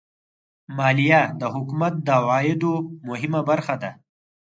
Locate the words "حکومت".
1.53-1.93